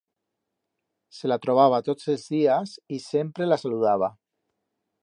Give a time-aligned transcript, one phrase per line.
[1.17, 4.15] Se la trobaba tots els días y sempre la saludaba.